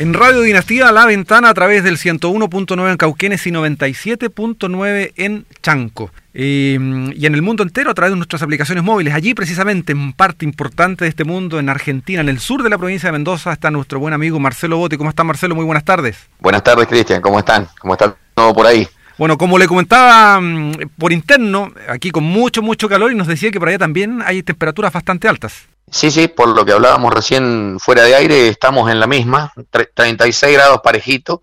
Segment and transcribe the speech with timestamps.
[0.00, 6.12] En Radio Dinastía, La Ventana, a través del 101.9 en Cauquenes y 97.9 en Chanco.
[6.34, 6.78] Eh,
[7.16, 9.12] y en el mundo entero a través de nuestras aplicaciones móviles.
[9.12, 12.78] Allí, precisamente, en parte importante de este mundo, en Argentina, en el sur de la
[12.78, 14.96] provincia de Mendoza, está nuestro buen amigo Marcelo Bote.
[14.96, 15.56] ¿Cómo está, Marcelo?
[15.56, 16.28] Muy buenas tardes.
[16.38, 17.20] Buenas tardes, Cristian.
[17.20, 17.66] ¿Cómo están?
[17.80, 18.86] ¿Cómo está todo por ahí?
[19.18, 23.50] Bueno, como le comentaba mm, por interno, aquí con mucho, mucho calor y nos decía
[23.50, 25.66] que por allá también hay temperaturas bastante altas.
[25.90, 29.52] Sí, sí, por lo que hablábamos recién fuera de aire, estamos en la misma,
[29.94, 31.42] 36 grados parejito,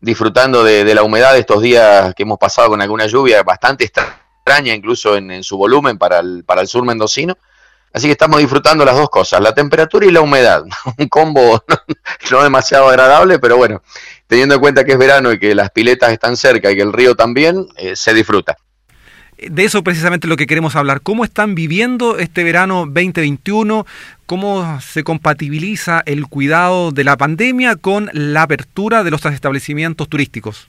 [0.00, 4.74] disfrutando de, la humedad de estos días que hemos pasado con alguna lluvia bastante extraña,
[4.74, 7.36] incluso en, su volumen para el, sur mendocino.
[7.92, 10.64] Así que estamos disfrutando las dos cosas, la temperatura y la humedad.
[10.98, 11.64] Un combo
[12.30, 13.82] no demasiado agradable, pero bueno,
[14.26, 16.92] teniendo en cuenta que es verano y que las piletas están cerca y que el
[16.92, 18.56] río también, eh, se disfruta
[19.38, 21.00] de eso precisamente lo que queremos hablar.
[21.02, 23.86] ¿Cómo están viviendo este verano 2021?
[24.26, 30.68] ¿Cómo se compatibiliza el cuidado de la pandemia con la apertura de los establecimientos turísticos?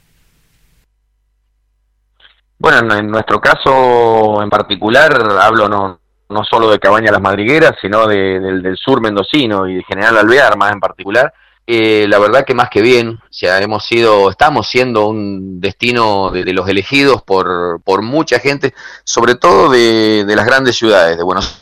[2.59, 8.07] Bueno, en nuestro caso en particular, hablo no, no solo de Cabaña Las Madrigueras, sino
[8.07, 11.33] del, del sur mendocino y de General Alvear más en particular,
[11.69, 16.53] eh, la verdad que más que bien, o hemos sido, estamos siendo un destino de,
[16.53, 21.61] los elegidos por, por, mucha gente, sobre todo de, las grandes ciudades, de Buenos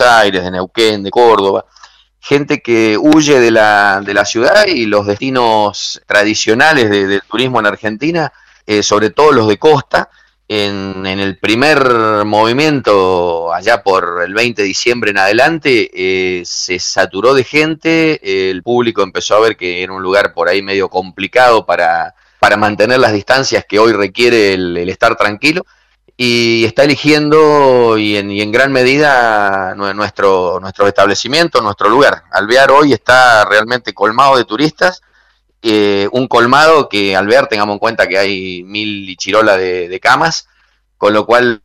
[0.00, 1.66] Aires, de Neuquén, de Córdoba,
[2.18, 7.66] gente que huye de la, de la ciudad y los destinos tradicionales del turismo en
[7.66, 8.32] Argentina,
[8.66, 10.10] eh, sobre todo los de costa,
[10.48, 17.34] en, el primer movimiento, allá por el 20 de diciembre en adelante, eh, se saturó
[17.34, 21.66] de gente, el público empezó a ver que era un lugar por ahí medio complicado
[21.66, 25.66] para, para mantener las distancias que hoy requiere el, estar tranquilo,
[26.16, 32.24] y está eligiendo y en, y en gran medida nuestro, nuestro establecimiento, nuestro lugar.
[32.32, 35.02] Alvear hoy está realmente colmado de turistas
[35.62, 40.00] eh, un colmado que al ver tengamos en cuenta que hay mil y chirola de,
[40.00, 40.48] camas,
[40.96, 41.62] con lo cual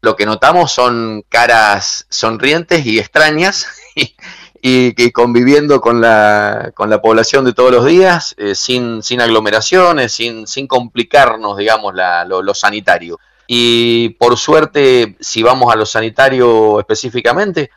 [0.00, 3.66] lo que notamos son caras sonrientes y extrañas
[4.62, 9.20] y, que conviviendo con la, con la población de todos los días, eh, sin, sin
[9.20, 11.94] aglomeraciones, sin, sin complicarnos, digamos,
[12.26, 13.18] lo, lo sanitario.
[13.46, 17.70] Y por suerte, si vamos a lo sanitario específicamente,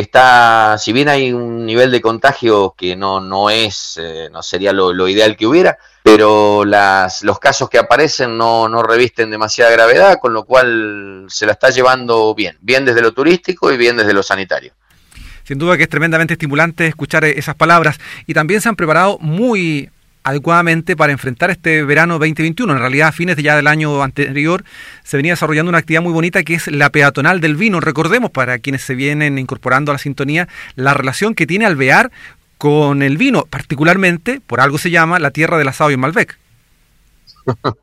[0.00, 4.72] está, si bien hay un nivel de contagio que no, no es, eh, no sería
[4.72, 10.18] lo, ideal que hubiera, pero las, los casos que aparecen no, no revisten demasiada gravedad,
[10.20, 14.12] con lo cual se la está llevando bien, bien desde lo turístico y bien desde
[14.12, 14.72] lo sanitario.
[15.44, 19.90] Sin duda que es tremendamente estimulante escuchar esas palabras y también se han preparado muy
[20.24, 22.72] adecuadamente para enfrentar este verano 2021.
[22.72, 24.64] En realidad, a fines de ya del año anterior
[25.04, 27.80] se venía desarrollando una actividad muy bonita que es la peatonal del vino.
[27.80, 32.10] Recordemos para quienes se vienen incorporando a la sintonía la relación que tiene Alvear
[32.58, 36.38] con el vino, particularmente, por algo se llama, la tierra del asado y el Malbec.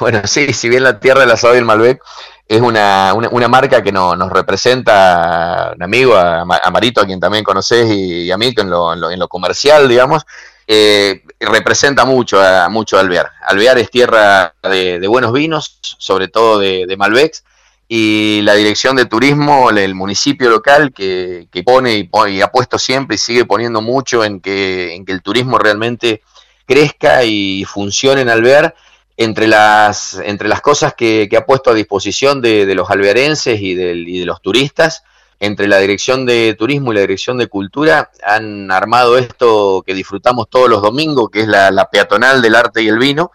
[0.00, 2.00] bueno, sí, si bien la tierra del asado y el Malbec
[2.46, 7.90] es una, una, marca que nos representa un amigo, a, Marito, a quien también conoces,
[7.90, 10.24] y, a mí en lo, en lo comercial, digamos,
[10.70, 13.30] eh, representa mucho a, mucho Alvear.
[13.46, 17.42] Alvear es tierra de, buenos vinos, sobre todo de, de, Malbecs,
[17.88, 23.18] y la dirección de turismo, el municipio local que, pone y, ha puesto siempre y
[23.18, 26.20] sigue poniendo mucho en que, en que el turismo realmente
[26.66, 28.74] crezca y funcione en Alvear,
[29.16, 34.20] entre las, entre las cosas que, ha puesto a disposición de, los alvearenses y, y
[34.20, 35.02] de los turistas,
[35.40, 40.48] entre la Dirección de Turismo y la Dirección de Cultura han armado esto que disfrutamos
[40.50, 43.30] todos los domingos, que es la, peatonal del arte y el vino,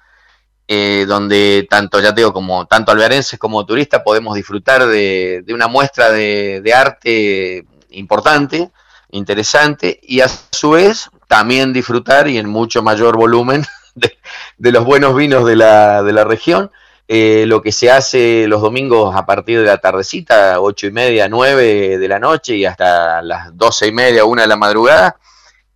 [0.68, 6.09] eh, donde tanto, ya tengo como tanto alvearenses como turistas podemos disfrutar de, una muestra
[6.12, 8.72] de, arte importante,
[9.12, 13.66] interesante, y a su vez también disfrutar y en mucho mayor volumen
[13.96, 16.69] de, los buenos vinos de la, de la región
[17.08, 21.28] eh, lo que se hace los domingos a partir de la tardecita, ocho y media,
[21.28, 25.18] nueve de la noche y hasta las doce y media, una de la madrugada,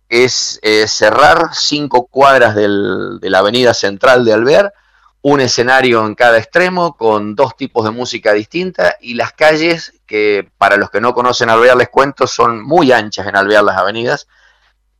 [0.08, 4.72] es eh, cerrar cinco cuadras del, de la avenida central de Alvear,
[5.20, 10.48] un escenario en cada extremo con dos tipos de música distinta y las calles que
[10.56, 14.28] para los que no conocen Alvear les cuento son muy anchas en Alvear las avenidas,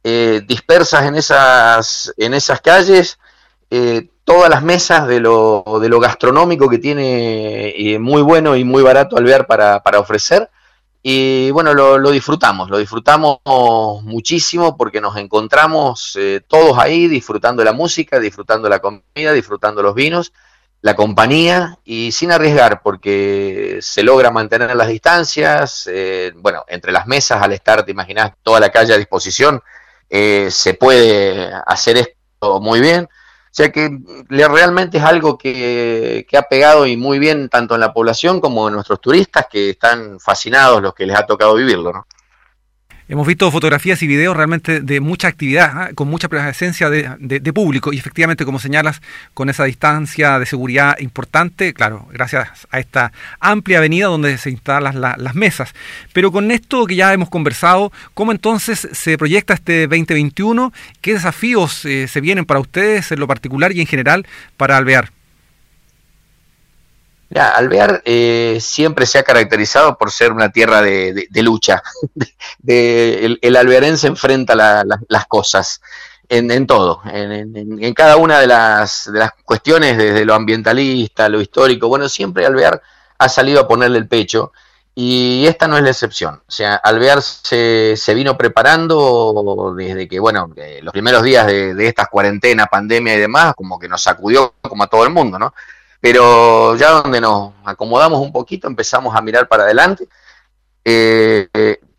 [0.04, 3.18] eh, dispersas en esas, en esas calles
[4.24, 8.82] todas las mesas de lo, de lo gastronómico que tiene y muy bueno y muy
[8.82, 10.50] barato Alvear para, para ofrecer.
[11.02, 13.38] Y bueno, lo, disfrutamos, lo disfrutamos
[14.02, 19.94] muchísimo porque nos encontramos eh, todos ahí disfrutando la música, disfrutando la comida, disfrutando los
[19.94, 20.32] vinos,
[20.82, 25.88] la compañía y sin arriesgar porque se logra mantener las distancias.
[25.90, 29.62] Eh, bueno, entre las mesas al estar, te imaginas, toda la calle a disposición,
[30.10, 33.08] eh, se puede hacer esto muy bien.
[33.58, 33.90] Sea que
[34.28, 38.68] realmente es algo que, que, ha pegado y muy bien tanto en la población como
[38.68, 42.06] en nuestros turistas que están fascinados los que les ha tocado vivirlo, ¿no?
[43.10, 45.90] Hemos visto fotografías y videos realmente de mucha actividad, ¿ah?
[45.94, 49.00] con mucha presencia de, público y efectivamente, como señalas,
[49.32, 55.00] con esa distancia de seguridad importante, claro, gracias a esta amplia avenida donde se instalan
[55.00, 55.72] las mesas.
[56.12, 60.70] Pero con esto que ya hemos conversado, ¿cómo entonces se proyecta este 2021?
[61.00, 64.26] ¿Qué desafíos eh, se vienen para ustedes en lo particular y en general
[64.58, 65.17] para Alvear?
[67.30, 71.82] Ya, Alvear eh, siempre se ha caracterizado por ser una tierra de, lucha.
[72.58, 75.80] De, el, alvearense enfrenta las cosas
[76.28, 81.88] en, todo, en, cada una de las, las cuestiones, desde lo ambientalista, lo histórico.
[81.88, 82.82] Bueno, siempre Alvear
[83.18, 84.52] ha salido a ponerle el pecho
[84.94, 86.42] y esta no es la excepción.
[86.46, 90.52] O sea, Alvear se, se vino preparando desde que, bueno,
[90.82, 94.84] los primeros días de, de esta cuarentena, pandemia y demás, como que nos sacudió como
[94.84, 95.54] a todo el mundo, ¿no?
[96.00, 100.08] Pero ya donde nos acomodamos un poquito empezamos a mirar para adelante,
[100.84, 101.48] eh,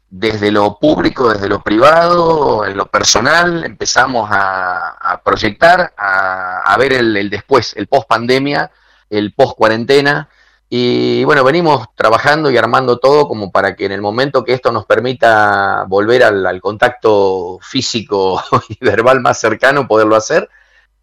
[0.09, 7.29] desde lo público, desde lo privado, en lo personal, empezamos a, proyectar, a, ver el,
[7.29, 8.71] después, el post pandemia,
[9.09, 10.29] el post cuarentena,
[10.67, 14.71] y bueno, venimos trabajando y armando todo como para que en el momento que esto
[14.71, 20.49] nos permita volver al contacto físico y verbal más cercano, poderlo hacer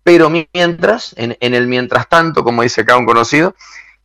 [0.07, 3.57] pero mientras, en, el mientras tanto, como dice acá un conocido,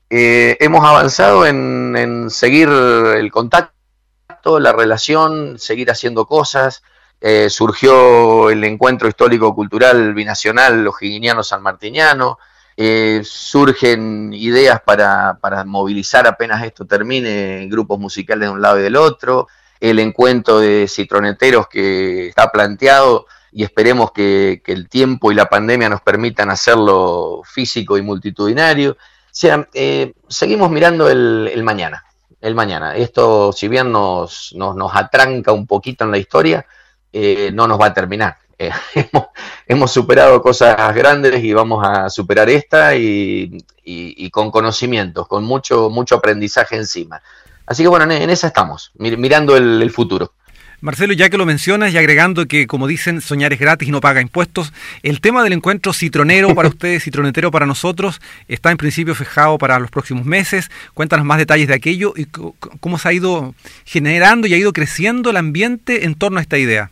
[0.09, 6.81] eh, hemos avanzado en, seguir el contacto, la relación, seguir haciendo cosas.
[7.21, 12.39] Eh, surgió el encuentro histórico-cultural binacional O'Higginiano-Sanmartiniano.
[12.75, 18.81] Eh, surgen ideas para, para, movilizar apenas esto termine grupos musicales de un lado y
[18.81, 19.50] del otro.
[19.80, 25.89] El encuentro de citroneteros que está planteado y esperemos que, el tiempo y la pandemia
[25.89, 28.92] nos permitan hacerlo físico y multitudinario.
[28.92, 28.95] O
[29.31, 32.06] sea, eh, seguimos mirando el, mañana,
[32.39, 32.95] el mañana.
[32.95, 36.65] Esto, si bien nos, nos, atranca un poquito en la historia,
[37.12, 38.38] eh, no nos va a terminar.
[38.57, 38.71] Eh,
[39.68, 46.15] hemos, superado cosas grandes y vamos a superar esta y, con conocimientos, con mucho, mucho
[46.15, 47.21] aprendizaje encima.
[47.65, 50.33] Así que bueno, en, esa estamos, mirando el futuro.
[50.81, 54.01] Marcelo, ya que lo mencionas y agregando que, como dicen, soñar es gratis y no
[54.01, 54.74] paga impuestos,
[55.04, 59.80] el tema del encuentro citronero para ustedes, citronetero para nosotros, está en principio fijado para
[59.80, 60.72] los próximos meses.
[60.95, 63.54] Cuéntanos más detalles de aquello y cómo se ha ido
[63.86, 66.89] generando y ha ido creciendo el ambiente en torno a esta idea.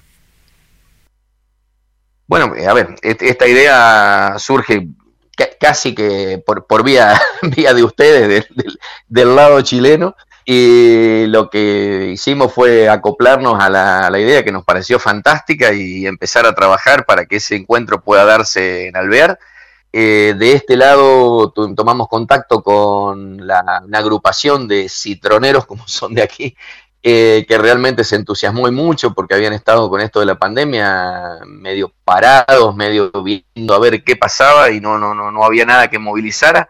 [2.28, 4.88] Bueno, a ver, esta idea surge
[5.60, 7.20] casi que por, vía,
[7.56, 8.46] vía de ustedes,
[9.08, 10.16] del lado chileno.
[10.46, 16.46] Y lo que hicimos fue acoplarnos a la, idea que nos pareció fantástica y empezar
[16.46, 19.40] a trabajar para que ese encuentro pueda darse en Alvear.
[19.92, 26.24] Eh, de este lado tomamos contacto con la, una agrupación de citroneros, como son de
[26.24, 26.56] aquí,
[27.02, 31.94] eh, que realmente se entusiasmó mucho porque habían estado con esto de la pandemia medio
[32.04, 35.98] parados, medio viendo a ver qué pasaba y no, no, no, no había nada que
[35.98, 36.70] movilizara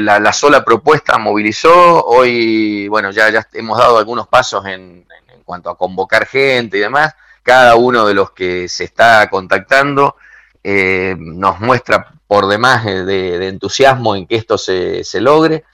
[0.00, 5.06] la, sola propuesta movilizó, hoy, bueno, ya, ya hemos dado algunos pasos en,
[5.44, 10.14] cuanto a convocar gente y demás, cada uno de los que se está contactando
[10.62, 15.64] eh, nos muestra por demás eh, de, entusiasmo en que esto se, logre.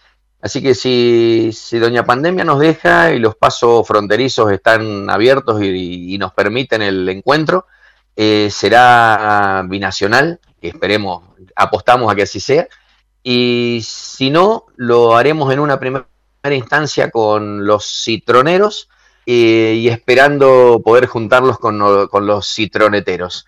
[0.41, 6.17] Así que si, si, Doña Pandemia nos deja y los pasos fronterizos están abiertos y,
[6.19, 7.67] nos permiten el encuentro,
[8.17, 12.67] eh, será binacional, esperemos, apostamos a que así sea,
[13.29, 16.07] y si no, lo haremos en una primera
[16.49, 18.89] instancia con los citroneros
[19.27, 23.45] eh, y esperando poder juntarlos con, los citroneteros.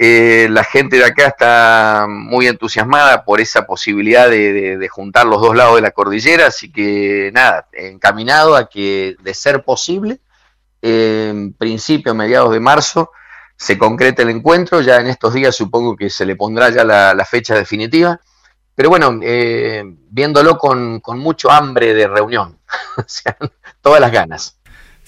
[0.00, 5.54] Eh, la gente de acá está muy entusiasmada por esa posibilidad de, juntar los dos
[5.54, 10.18] lados de la cordillera, así que nada, encaminado a que de ser posible,
[10.82, 13.12] en principio, mediados de marzo,
[13.56, 17.24] se concrete el encuentro, ya en estos días supongo que se le pondrá ya la
[17.24, 18.20] fecha definitiva
[18.74, 22.58] pero bueno, eh, viéndolo con, mucho hambre de reunión,
[22.96, 23.36] o sea,
[23.80, 24.56] todas las ganas.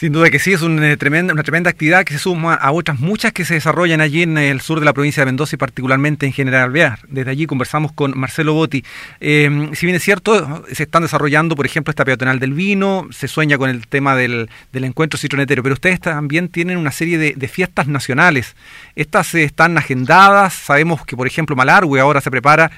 [0.03, 2.99] Sin duda que sí, es una tremenda, una tremenda actividad que se suma a otras
[2.99, 6.27] muchas que se desarrollan allí en el sur de la provincia de Mendoza y particularmente
[6.27, 6.99] en General Alvear.
[7.07, 8.85] Desde allí conversamos con Marcelo Botti.
[9.21, 13.29] Eh, si bien es cierto, se están desarrollando, por ejemplo, esta peatonal del vino, se
[13.29, 17.47] sueña con el tema del, encuentro citronetero, pero ustedes también tienen una serie de, de
[17.47, 18.57] fiestas nacionales.
[18.97, 22.73] Estas están agendadas, sabemos que, por ejemplo, Malargüe ahora se prepara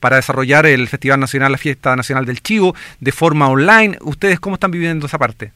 [0.00, 3.98] para desarrollar el Festival Nacional, la Fiesta Nacional del Chivo, de forma online.
[4.00, 5.52] ¿Ustedes cómo están viviendo esa parte?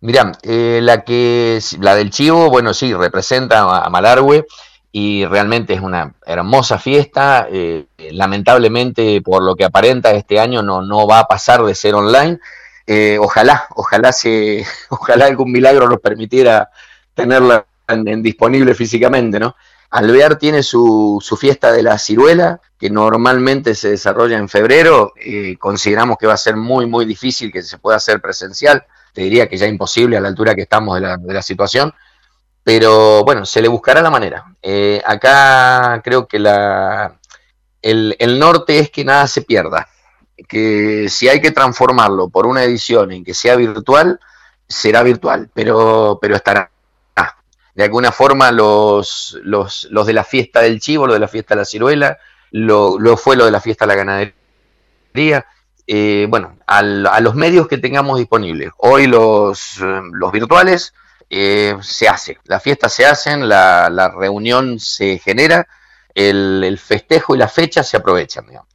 [0.00, 4.46] Mirá, eh, la que la del Chivo, bueno, sí, representa a Malargüe
[4.92, 7.46] y realmente es una hermosa fiesta.
[7.50, 11.94] Eh, lamentablemente, por lo que aparenta este año, no, no va a pasar de ser
[11.94, 12.38] online.
[12.86, 16.70] Eh, ojalá, ojalá se, ojalá algún milagro nos permitiera
[17.14, 19.54] tenerla en, disponible físicamente, ¿no?
[19.90, 25.12] Alvear tiene su, su, fiesta de la ciruela, que normalmente se desarrolla en febrero.
[25.58, 29.48] consideramos que va a ser muy, muy difícil que se pueda hacer presencial te diría
[29.48, 31.92] que ya imposible a la altura que estamos de la, de la situación,
[32.62, 34.44] pero bueno, se le buscará la manera.
[34.62, 37.18] Eh, acá creo que la,
[37.82, 39.88] el, el, norte es que nada se pierda,
[40.48, 44.20] que si hay que transformarlo por una edición en que sea virtual,
[44.68, 46.70] será virtual, pero, pero estará.
[47.80, 51.54] De alguna forma los, los, los de la fiesta del chivo, lo de la fiesta
[51.54, 52.18] de la ciruela,
[52.50, 55.46] lo, fue lo de la fiesta de la ganadería,
[55.86, 58.70] eh, bueno, a los medios que tengamos disponibles.
[58.76, 59.78] Hoy los,
[60.12, 60.92] los virtuales
[61.30, 65.66] eh, se hace, la fiesta se hacen, la, la reunión se genera,
[66.14, 68.46] el, el, festejo y la fecha se aprovechan.
[68.46, 68.68] Digamos.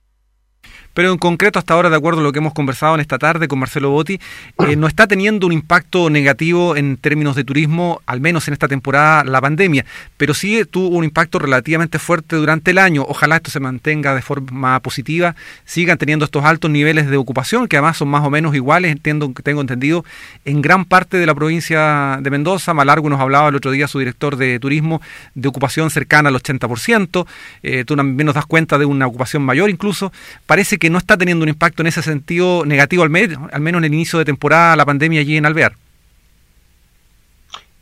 [0.96, 3.50] Pero en concreto, hasta ahora, de acuerdo a lo que hemos conversado en esta tarde
[3.50, 4.20] con Marcelo Botti,
[4.68, 8.68] eh, no está teniendo un impacto negativo en términos de turismo, al menos en esta
[8.68, 9.86] temporada, la pandemia,
[10.18, 13.06] pero sí tuvo un impacto relativamente fuerte durante el año.
[13.08, 15.36] Ojalá esto se mantenga de forma positiva,
[15.66, 19.32] sigan teniendo estos altos niveles de ocupación, que además son más o menos iguales, entiendo,
[19.44, 20.06] tengo entendido,
[20.46, 22.74] en gran parte de la provincia de Mendoza.
[22.74, 25.02] Malargo nos hablaba el otro día su director de turismo
[25.34, 27.28] de ocupación cercana al 80%.
[27.64, 30.14] Eh, tú también nos das cuenta de una ocupación mayor incluso.
[30.46, 33.10] Parece que que no está teniendo un impacto en ese sentido negativo, al,
[33.52, 35.76] al menos en el inicio de temporada, la pandemia allí en Alvear.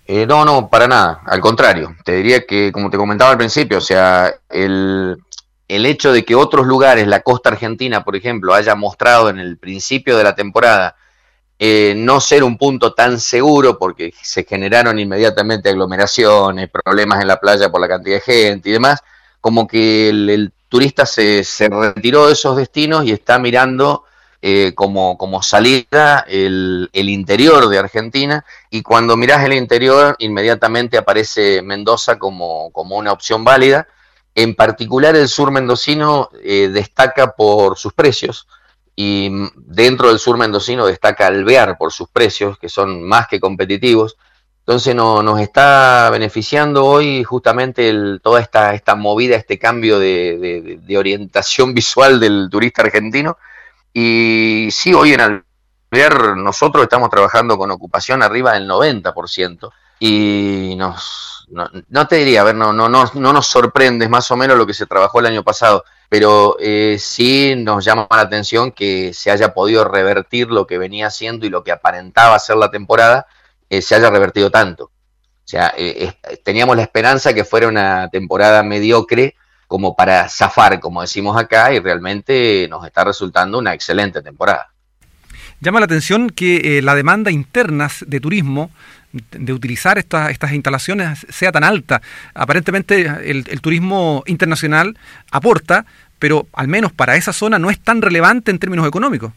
[0.07, 1.98] Eh, no, no, para nada, al contrario.
[2.05, 5.17] Te diría que, como te comentaba al principio, o sea, el,
[5.67, 9.57] el hecho de que otros lugares, la costa argentina, por ejemplo, haya mostrado en el
[9.57, 10.95] principio de la temporada
[11.60, 17.41] eh, no ser un punto tan seguro porque se generaron inmediatamente aglomeraciones, problemas en la
[17.41, 19.01] playa por la cantidad de gente y demás,
[19.41, 24.06] como que el turista se, retiró de esos destinos y está mirando
[24.42, 30.98] eh, como, como, salida el, el, interior de Argentina y cuando mirás el interior inmediatamente
[30.98, 33.88] aparece Mendoza como, como una opción válida.
[34.34, 38.48] En particular el sur mendocino eh, destaca por sus precios
[38.96, 44.18] y dentro del sur mendocino destaca Alvear por sus precios que son más que competitivos.
[44.65, 50.79] Entonces no, nos está beneficiando hoy justamente el, toda esta, esta movida, este cambio de,
[50.82, 53.38] de, orientación visual del turista argentino.
[53.91, 55.43] Y sí, hoy en
[55.91, 62.41] Alvear nosotros estamos trabajando con ocupación arriba del 90% y nos, no, no, te diría,
[62.41, 65.20] a ver, no, no, no, no nos sorprende, más o menos lo que se trabajó
[65.20, 70.50] el año pasado, pero eh, sí nos llama la atención que se haya podido revertir
[70.50, 73.27] lo que venía haciendo y lo que aparentaba ser la temporada
[73.77, 74.86] eh, se haya revertido tanto.
[74.86, 76.13] O sea, eh,
[76.44, 79.36] teníamos la esperanza que fuera una temporada mediocre
[79.68, 84.70] como para zafar, como decimos acá, y realmente nos está resultando una excelente temporada.
[85.60, 88.70] Llama la atención que eh, la demanda interna de turismo
[89.12, 92.01] de utilizar estas, instalaciones sea tan alta.
[92.34, 94.98] Aparentemente el, turismo internacional
[95.32, 95.86] aporta,
[96.20, 99.32] pero al menos para esa zona no es tan relevante en términos económicos.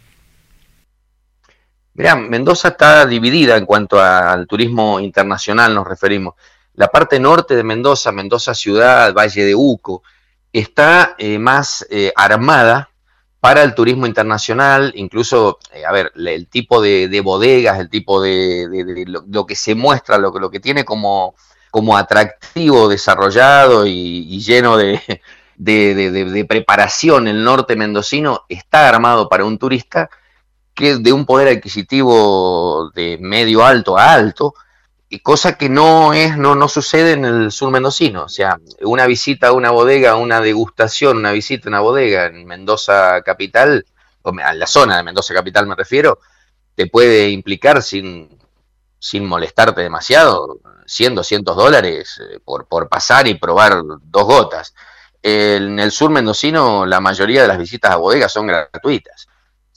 [1.97, 6.35] Mirá, Mendoza está dividida en cuanto al turismo internacional, nos referimos.
[6.75, 10.03] La parte norte de Mendoza, Mendoza ciudad, Valle de Uco,
[10.53, 12.91] está eh, más eh, armada
[13.41, 18.21] para el turismo internacional, incluso, eh, a ver, el tipo de, de bodegas, el tipo
[18.21, 21.35] de, lo, que se muestra, lo, lo que tiene como,
[21.71, 30.11] como atractivo, desarrollado y, lleno de preparación el norte mendocino, está armado para un turista
[30.77, 34.55] que de un poder adquisitivo de medio alto a alto,
[35.09, 38.25] y cosa que no es, no, no sucede en el sur mendocino.
[38.25, 42.45] O sea, una visita a una bodega, una degustación, una visita a una bodega en
[42.47, 43.87] Mendoza capital,
[44.23, 46.19] o a la zona de Mendoza capital me refiero,
[46.75, 48.39] te puede implicar sin,
[48.99, 54.75] sin molestarte demasiado, 100, 200 dólares eh, por, por pasar y probar dos gotas.
[55.23, 59.27] En el sur mendocino la mayoría de las visitas a bodegas son gratuitas.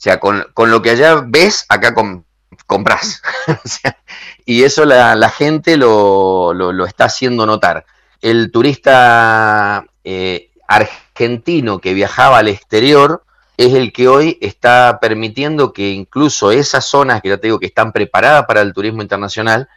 [0.00, 2.22] O sea, con, con lo que allá ves, acá com,
[2.64, 3.20] compras.
[3.48, 3.98] o sea,
[4.46, 7.84] y eso la, la gente lo, lo, lo, está haciendo notar.
[8.22, 13.24] El turista eh, argentino que viajaba al exterior
[13.58, 17.66] es el que hoy está permitiendo que incluso esas zonas que ya te digo que
[17.66, 19.68] están preparadas para el turismo internacional,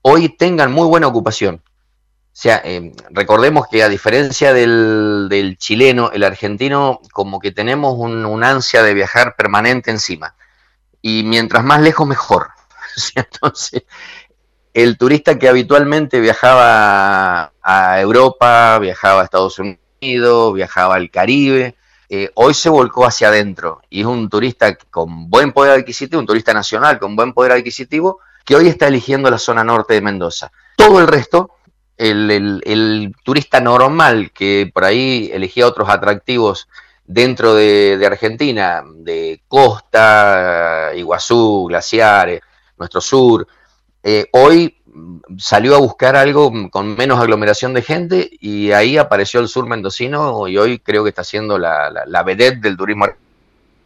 [0.00, 1.60] hoy tengan muy buena ocupación.
[2.32, 8.42] Sea, eh, recordemos que a diferencia del, chileno, el argentino como que tenemos un, un,
[8.42, 10.34] ansia de viajar permanente encima.
[11.02, 12.48] Y mientras más lejos, mejor.
[13.14, 13.84] Entonces,
[14.74, 21.76] el turista que habitualmente viajaba a Europa, viajaba a Estados Unidos, viajaba al Caribe,
[22.08, 26.26] eh, hoy se volcó hacia adentro y es un turista con buen poder adquisitivo, un
[26.26, 30.52] turista nacional con buen poder adquisitivo, que hoy está eligiendo la zona norte de Mendoza.
[30.76, 31.56] Todo el resto,
[31.96, 36.68] el, turista normal que por ahí elegía otros atractivos
[37.04, 42.40] dentro de, Argentina, de costa, Iguazú, glaciares,
[42.78, 43.46] nuestro sur,
[44.02, 44.78] eh, hoy
[45.38, 50.48] salió a buscar algo con menos aglomeración de gente y ahí apareció el sur mendocino
[50.48, 53.06] y hoy creo que está siendo la, la, la vedette del turismo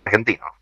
[0.05, 0.56] argentino.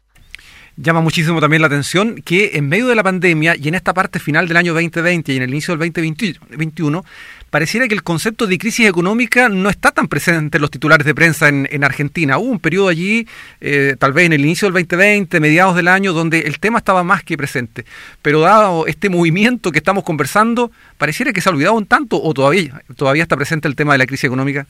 [0.77, 4.19] Llama muchísimo también la atención que en medio de la pandemia y en esta parte
[4.19, 7.05] final del año 2020 y en el inicio del 2021,
[7.49, 11.15] pareciera que el concepto de crisis económica no está tan presente en los titulares de
[11.15, 12.39] prensa en, Argentina.
[12.39, 13.29] Hubo un periodo allí,
[13.61, 17.05] eh, tal vez en el inicio del 2020, mediados del año, donde el tema estaba
[17.05, 17.85] más que presente.
[18.21, 22.35] Pero dado este movimiento que estamos conversando, pareciera que se ha olvidado un tanto o
[22.35, 24.67] todavía, todavía está presente el tema de la crisis económica.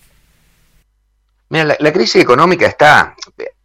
[1.50, 3.14] Mira, la, crisis económica está,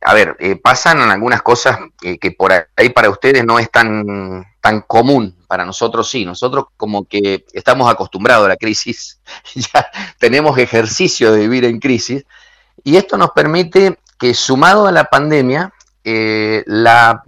[0.02, 4.82] a ver, eh, pasan algunas cosas que por ahí para ustedes no es tan, tan
[4.82, 9.20] común, para nosotros sí, nosotros como que estamos acostumbrados a la crisis,
[9.56, 12.26] ya tenemos ejercicio de vivir en crisis,
[12.84, 17.24] y esto nos permite que sumado a la pandemia, eh, la,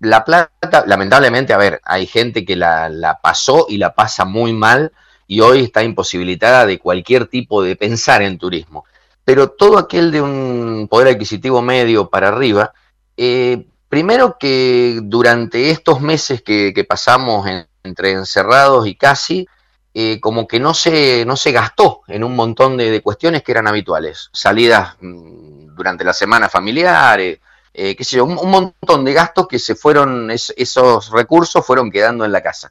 [0.00, 4.52] la, plata, lamentablemente, a ver, hay gente que la, la pasó y la pasa muy
[4.52, 4.92] mal
[5.26, 8.84] y hoy está imposibilitada de cualquier tipo de pensar en turismo
[9.24, 12.72] pero todo aquel de un poder adquisitivo medio para arriba,
[13.16, 17.48] eh, primero que durante estos meses que, pasamos
[17.82, 19.46] entre encerrados y casi,
[19.94, 23.68] eh, como que no se, no se gastó en un montón de, cuestiones que eran
[23.68, 27.38] habituales, salidas mm, durante la semana familiares,
[27.72, 32.24] eh, qué sé yo, un, montón de gastos que se fueron, esos recursos fueron quedando
[32.24, 32.70] en la casa.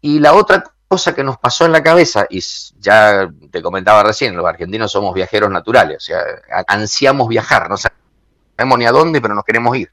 [0.00, 2.44] Y la otra cosa que nos pasó en la cabeza, y
[2.78, 6.20] ya te comentaba recién, los argentinos somos viajeros naturales, o sea,
[6.66, 9.90] ansiamos viajar, no sabemos ni a dónde, pero nos queremos ir.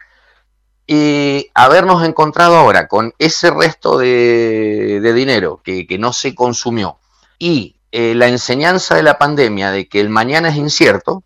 [0.86, 7.00] Y habernos encontrado ahora con ese resto de, dinero que, no se consumió
[7.38, 11.24] y eh, la enseñanza de la pandemia de que el mañana es incierto,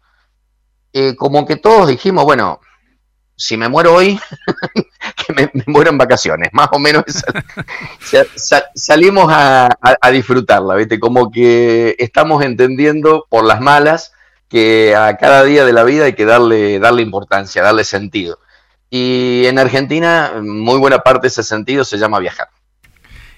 [0.93, 2.59] eh, como que todos dijimos, bueno,
[3.35, 4.19] si me muero hoy,
[5.27, 7.03] que me, muero en vacaciones, más o menos
[8.75, 9.69] salimos a,
[10.11, 10.99] disfrutarla, ¿viste?
[10.99, 14.13] Como que estamos entendiendo por las malas
[14.49, 18.39] que a cada día de la vida hay que darle, darle importancia, darle sentido.
[18.89, 22.49] Y en Argentina, muy buena parte de ese sentido se llama viajar.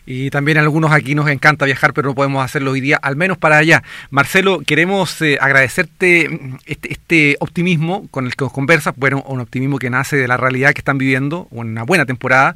[0.05, 3.37] Y también algunos aquí nos encanta viajar, pero no podemos hacerlo hoy día, al menos
[3.37, 3.83] para allá.
[4.11, 9.39] Marcelo, queremos eh, agradecerte mm, este, este, optimismo con el que nos conversas, bueno, un
[9.39, 12.55] optimismo que nace de la realidad que están viviendo, una buena temporada,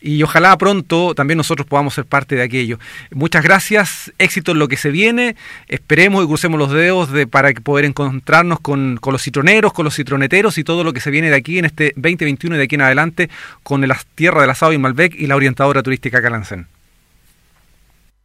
[0.00, 2.78] y ojalá pronto también nosotros podamos ser parte de aquello.
[3.10, 5.36] Muchas gracias, éxito en lo que se viene,
[5.68, 9.96] esperemos y crucemos los dedos de, para poder encontrarnos con, con los citroneros, con los
[9.96, 12.74] citroneteros y todo lo que se viene de aquí en este 2021 y de aquí
[12.76, 13.30] en adelante
[13.62, 16.66] con la tierra del asado y Malbec y la orientadora turística Calancén.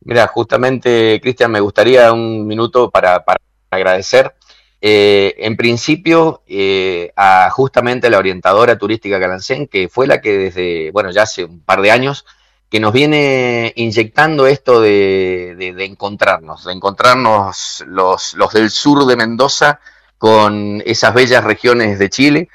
[0.03, 3.23] Mira, justamente, Cristian, me gustaría un minuto para,
[3.69, 4.33] agradecer.
[4.81, 10.91] Eh, en principio, eh, a justamente la orientadora turística Calancén, que fue la que desde,
[10.91, 12.25] bueno, ya hace un par de años,
[12.69, 19.79] que nos viene inyectando esto de, encontrarnos, de encontrarnos los, los, del sur de Mendoza
[20.17, 22.49] con esas bellas regiones de Chile.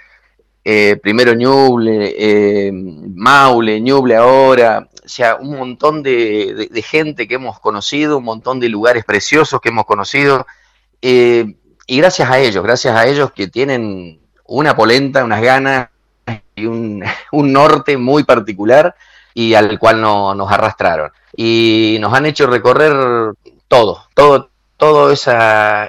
[0.64, 2.72] Eh, primero Ñuble,
[3.14, 8.68] Maule, Ñuble ahora, o sea, un montón de, gente que hemos conocido, un montón de
[8.68, 10.46] lugares preciosos que hemos conocido,
[11.00, 11.54] eh,
[11.86, 15.90] y gracias a ellos, gracias a ellos que tienen una polenta, unas ganas
[16.56, 18.96] y un, norte muy particular
[19.32, 21.12] y al cual no, nos arrastraron.
[21.36, 23.32] Y nos han hecho recorrer
[23.68, 25.28] todo, todo, todos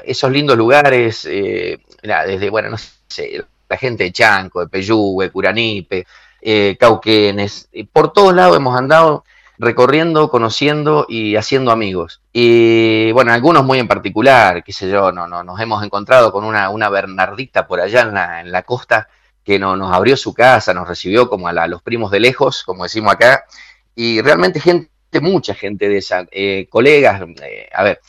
[0.04, 2.78] esos lindos lugares, eh, desde, bueno, no
[3.08, 6.06] sé, la gente de Chanco, de Peyúgue, Curanipe,
[6.42, 9.24] eh, Cauquenes, por todos lados hemos andado
[9.58, 12.22] recorriendo, conociendo y haciendo amigos.
[12.32, 16.44] Y bueno, algunos muy en particular, qué sé yo, no, no, nos hemos encontrado con
[16.44, 19.08] una, una Bernardita por allá en la, en la costa
[19.44, 22.84] que no, nos abrió su casa, nos recibió como a, los primos de lejos, como
[22.84, 23.46] decimos acá,
[23.96, 24.90] y realmente gente,
[25.22, 28.02] mucha gente de esa, eh, colegas, eh, a ver,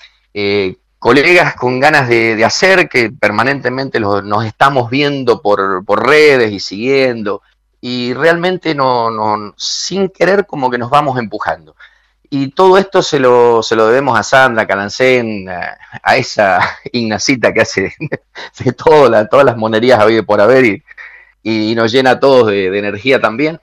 [0.99, 7.43] colegas con ganas de, hacer, que permanentemente nos estamos viendo por, por redes y siguiendo,
[7.81, 11.75] y realmente no, no, sin querer como que nos vamos empujando.
[12.31, 16.61] Y todo esto se lo, se lo debemos a Sandra Calancén, a, esa
[16.93, 17.95] Ignacita que hace
[18.65, 20.83] de todas las monerías habido por haber
[21.43, 23.59] y, nos llena a todos de, energía también.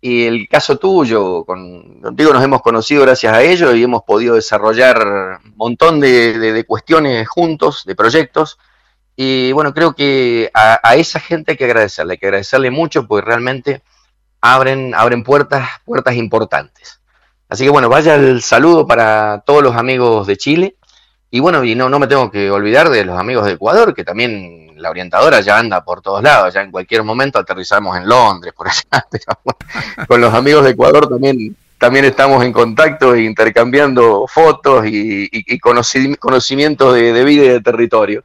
[0.00, 4.36] y el caso tuyo, con, contigo nos hemos conocido gracias a ello y hemos podido
[4.36, 8.58] desarrollar un montón de, cuestiones juntos, de proyectos.
[9.16, 13.26] Y bueno, creo que a, esa gente hay que agradecerle, hay que agradecerle mucho porque
[13.26, 13.82] realmente
[14.42, 17.00] abren, abren puertas, puertas importantes.
[17.48, 20.76] Así que bueno, vaya el saludo para todos los amigos de Chile.
[21.30, 24.04] Y bueno, y no, no me tengo que olvidar de los amigos de Ecuador, que
[24.04, 28.52] también la orientadora ya anda por todos lados, ya en cualquier momento aterrizamos en Londres,
[28.54, 29.06] por allá,
[30.08, 36.94] con los amigos de Ecuador también, también estamos en contacto e intercambiando fotos y, conocimientos
[36.94, 38.24] de, vida y de territorio.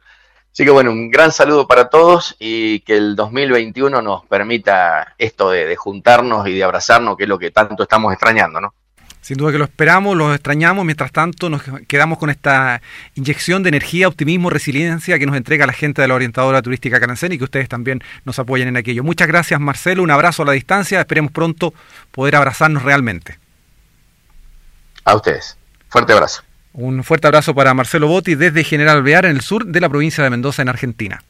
[0.52, 5.50] Así que bueno, un gran saludo para todos y que el 2021 nos permita esto
[5.50, 8.74] de, de juntarnos y de abrazarnos, que es lo que tanto estamos extrañando, ¿no?
[9.22, 12.82] Sin duda que lo esperamos, lo extrañamos, mientras tanto nos quedamos con esta
[13.14, 17.30] inyección de energía, optimismo, resiliencia que nos entrega la gente de la orientadora turística Canancén
[17.30, 19.04] y que ustedes también nos apoyen en aquello.
[19.04, 21.72] Muchas gracias Marcelo, un abrazo a la distancia, esperemos pronto
[22.10, 23.38] poder abrazarnos realmente.
[25.04, 25.56] A ustedes,
[25.88, 26.42] fuerte abrazo.
[26.74, 30.24] Un fuerte abrazo para Marcelo Botti desde General Alvear en el sur de la provincia
[30.24, 31.22] de Mendoza en Argentina.